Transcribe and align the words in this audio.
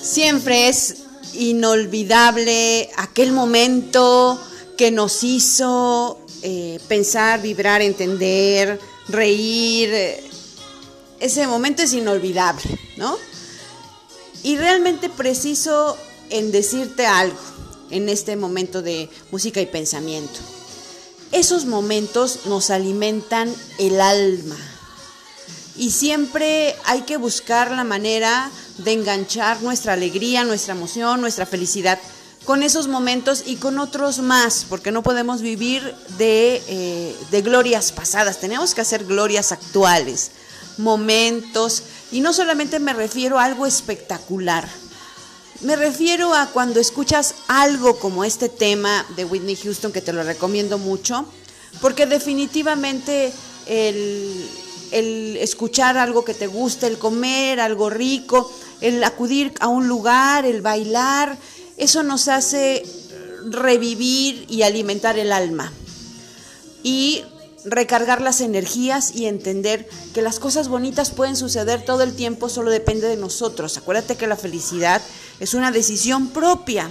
Siempre 0.00 0.68
es 0.68 0.96
inolvidable 1.34 2.88
aquel 2.96 3.32
momento 3.32 4.40
que 4.76 4.92
nos 4.92 5.24
hizo 5.24 6.20
eh, 6.42 6.78
pensar, 6.86 7.42
vibrar, 7.42 7.82
entender, 7.82 8.78
reír, 9.08 9.90
ese 11.24 11.46
momento 11.46 11.82
es 11.82 11.94
inolvidable, 11.94 12.78
¿no? 12.98 13.16
Y 14.42 14.58
realmente 14.58 15.08
preciso 15.08 15.96
en 16.28 16.52
decirte 16.52 17.06
algo 17.06 17.38
en 17.88 18.10
este 18.10 18.36
momento 18.36 18.82
de 18.82 19.08
música 19.30 19.62
y 19.62 19.64
pensamiento. 19.64 20.38
Esos 21.32 21.64
momentos 21.64 22.40
nos 22.44 22.68
alimentan 22.68 23.50
el 23.78 24.02
alma 24.02 24.58
y 25.78 25.92
siempre 25.92 26.76
hay 26.84 27.04
que 27.04 27.16
buscar 27.16 27.70
la 27.70 27.84
manera 27.84 28.50
de 28.76 28.92
enganchar 28.92 29.62
nuestra 29.62 29.94
alegría, 29.94 30.44
nuestra 30.44 30.74
emoción, 30.74 31.22
nuestra 31.22 31.46
felicidad 31.46 31.98
con 32.44 32.62
esos 32.62 32.86
momentos 32.86 33.44
y 33.46 33.56
con 33.56 33.78
otros 33.78 34.18
más, 34.18 34.66
porque 34.68 34.92
no 34.92 35.02
podemos 35.02 35.40
vivir 35.40 35.94
de, 36.18 36.62
eh, 36.68 37.16
de 37.30 37.40
glorias 37.40 37.92
pasadas, 37.92 38.40
tenemos 38.40 38.74
que 38.74 38.82
hacer 38.82 39.06
glorias 39.06 39.52
actuales, 39.52 40.30
momentos, 40.78 41.82
y 42.12 42.20
no 42.20 42.32
solamente 42.32 42.78
me 42.78 42.92
refiero 42.92 43.38
a 43.38 43.44
algo 43.44 43.66
espectacular, 43.66 44.68
me 45.60 45.76
refiero 45.76 46.34
a 46.34 46.46
cuando 46.46 46.80
escuchas 46.80 47.34
algo 47.48 47.98
como 47.98 48.24
este 48.24 48.48
tema 48.48 49.06
de 49.16 49.24
Whitney 49.24 49.56
Houston, 49.56 49.92
que 49.92 50.00
te 50.00 50.12
lo 50.12 50.22
recomiendo 50.22 50.78
mucho, 50.78 51.26
porque 51.80 52.06
definitivamente 52.06 53.32
el, 53.66 54.48
el 54.90 55.36
escuchar 55.38 55.96
algo 55.96 56.24
que 56.24 56.34
te 56.34 56.46
gusta, 56.46 56.86
el 56.86 56.98
comer 56.98 57.60
algo 57.60 57.88
rico, 57.88 58.52
el 58.80 59.02
acudir 59.04 59.54
a 59.60 59.68
un 59.68 59.88
lugar, 59.88 60.44
el 60.44 60.60
bailar, 60.60 61.38
eso 61.76 62.02
nos 62.02 62.28
hace 62.28 62.84
revivir 63.50 64.46
y 64.48 64.62
alimentar 64.62 65.18
el 65.18 65.32
alma. 65.32 65.72
Y 66.82 67.24
recargar 67.64 68.20
las 68.20 68.40
energías 68.40 69.14
y 69.14 69.26
entender 69.26 69.88
que 70.12 70.22
las 70.22 70.38
cosas 70.38 70.68
bonitas 70.68 71.10
pueden 71.10 71.36
suceder 71.36 71.84
todo 71.84 72.02
el 72.02 72.14
tiempo, 72.14 72.48
solo 72.48 72.70
depende 72.70 73.08
de 73.08 73.16
nosotros. 73.16 73.76
Acuérdate 73.76 74.16
que 74.16 74.26
la 74.26 74.36
felicidad 74.36 75.00
es 75.40 75.54
una 75.54 75.70
decisión 75.70 76.28
propia. 76.28 76.90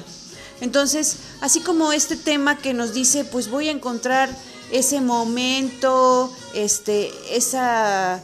Entonces, 0.61 1.17
así 1.41 1.59
como 1.59 1.91
este 1.91 2.16
tema 2.16 2.57
que 2.57 2.73
nos 2.73 2.94
dice, 2.94 3.25
pues 3.25 3.49
voy 3.49 3.67
a 3.67 3.71
encontrar 3.71 4.29
ese 4.71 5.01
momento, 5.01 6.31
este, 6.53 7.11
esa, 7.29 8.21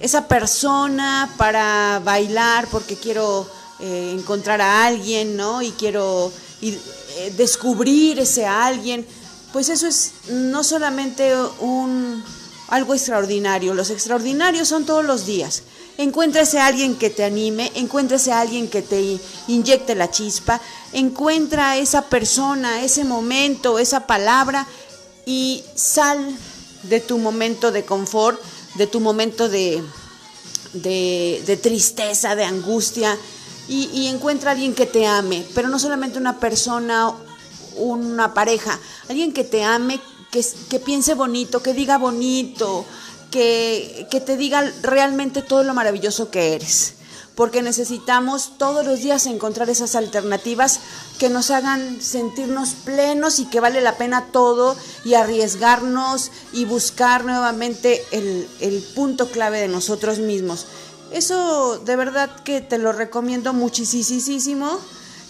esa 0.00 0.28
persona 0.28 1.32
para 1.38 2.00
bailar 2.04 2.66
porque 2.70 2.96
quiero 2.96 3.48
eh, 3.80 4.14
encontrar 4.18 4.60
a 4.60 4.84
alguien, 4.84 5.36
¿no? 5.36 5.62
Y 5.62 5.70
quiero 5.72 6.32
eh, 6.60 6.78
descubrir 7.36 8.18
ese 8.18 8.44
alguien 8.44 9.06
pues 9.52 9.68
eso 9.68 9.86
es 9.86 10.12
no 10.30 10.64
solamente 10.64 11.34
un 11.60 12.24
algo 12.68 12.94
extraordinario, 12.94 13.74
los 13.74 13.90
extraordinarios 13.90 14.68
son 14.68 14.86
todos 14.86 15.04
los 15.04 15.26
días. 15.26 15.62
Encuéntrese 15.98 16.58
a 16.58 16.66
alguien 16.66 16.96
que 16.96 17.10
te 17.10 17.22
anime, 17.22 17.70
encuéntrese 17.74 18.32
a 18.32 18.40
alguien 18.40 18.68
que 18.68 18.80
te 18.80 19.20
inyecte 19.46 19.94
la 19.94 20.10
chispa, 20.10 20.58
encuentra 20.94 21.72
a 21.72 21.76
esa 21.76 22.08
persona, 22.08 22.82
ese 22.82 23.04
momento, 23.04 23.78
esa 23.78 24.06
palabra 24.06 24.66
y 25.26 25.62
sal 25.74 26.34
de 26.84 27.00
tu 27.00 27.18
momento 27.18 27.72
de 27.72 27.84
confort, 27.84 28.40
de 28.76 28.86
tu 28.86 29.00
momento 29.00 29.50
de, 29.50 29.82
de, 30.72 31.58
tristeza, 31.62 32.34
de 32.34 32.44
angustia 32.44 33.18
y, 33.68 33.90
y 33.92 34.06
encuentra 34.06 34.50
a 34.50 34.54
alguien 34.54 34.74
que 34.74 34.86
te 34.86 35.06
ame, 35.06 35.44
pero 35.54 35.68
no 35.68 35.78
solamente 35.78 36.16
una 36.16 36.40
persona 36.40 37.14
una 37.76 38.34
pareja, 38.34 38.78
alguien 39.08 39.32
que 39.32 39.44
te 39.44 39.64
ame, 39.64 40.00
que, 40.30 40.44
que 40.70 40.78
piense 40.80 41.14
bonito, 41.14 41.62
que 41.62 41.74
diga 41.74 41.98
bonito, 41.98 42.84
que, 43.30 44.06
que 44.10 44.20
te 44.20 44.36
diga 44.36 44.62
realmente 44.82 45.42
todo 45.42 45.64
lo 45.64 45.74
maravilloso 45.74 46.30
que 46.30 46.54
eres. 46.54 46.94
Porque 47.34 47.62
necesitamos 47.62 48.58
todos 48.58 48.84
los 48.84 49.00
días 49.00 49.24
encontrar 49.24 49.70
esas 49.70 49.96
alternativas 49.96 50.80
que 51.18 51.30
nos 51.30 51.50
hagan 51.50 52.02
sentirnos 52.02 52.74
plenos 52.84 53.38
y 53.38 53.46
que 53.46 53.58
vale 53.58 53.80
la 53.80 53.96
pena 53.96 54.26
todo 54.32 54.76
y 55.04 55.14
arriesgarnos 55.14 56.30
y 56.52 56.66
buscar 56.66 57.24
nuevamente 57.24 58.04
el, 58.12 58.46
el, 58.60 58.82
punto 58.94 59.30
clave 59.30 59.60
de 59.60 59.68
nosotros 59.68 60.18
mismos. 60.18 60.66
Eso 61.10 61.78
de 61.78 61.96
verdad 61.96 62.30
que 62.44 62.60
te 62.60 62.76
lo 62.76 62.92
recomiendo 62.92 63.54
muchísimo. 63.54 64.78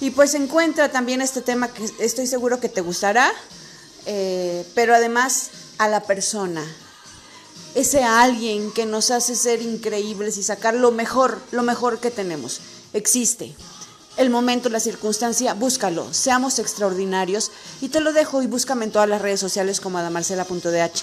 Y 0.01 0.11
pues 0.11 0.35
encuentra 0.35 0.91
también 0.91 1.23
este 1.23 1.43
tema 1.43 1.69
que 1.69 1.89
estoy 2.01 2.27
seguro 2.27 2.59
que 2.59 2.69
te 2.69 2.81
gustará, 2.81 3.31
eh, 4.07 4.67
pero 4.75 4.95
además 4.95 5.51
a 5.79 5.89
la 5.89 6.03
persona, 6.03 6.65
ese 7.75 8.05
alguien 8.05 8.71
que 8.73 8.87
nos 8.87 9.11
hace 9.11 9.35
ser 9.35 9.63
increíbles 9.63 10.37
y 10.37 10.43
sacar 10.43 10.75
lo 10.75 10.93
mejor, 10.93 11.39
lo 11.51 11.63
mejor 11.63 12.01
que 12.01 12.11
tenemos. 12.11 12.61
Existe. 12.93 13.55
El 14.19 14.29
momento, 14.29 14.69
la 14.69 14.81
circunstancia, 14.81 15.55
búscalo, 15.55 16.13
seamos 16.13 16.59
extraordinarios 16.59 17.51
y 17.81 17.89
te 17.89 18.01
lo 18.01 18.13
dejo 18.13 18.43
y 18.43 18.47
búscame 18.47 18.85
en 18.85 18.93
todas 18.93 19.09
las 19.09 19.23
redes 19.23 19.41
sociales 19.41 19.81
como 19.81 19.99
adamarcela.dh. 19.99 21.03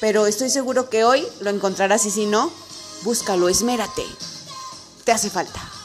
Pero 0.00 0.26
estoy 0.26 0.50
seguro 0.50 0.90
que 0.90 1.04
hoy 1.04 1.26
lo 1.40 1.50
encontrarás 1.50 2.04
y 2.04 2.10
si 2.10 2.26
no, 2.26 2.52
búscalo, 3.02 3.48
esmérate. 3.48 4.04
Te 5.04 5.12
hace 5.12 5.30
falta. 5.30 5.79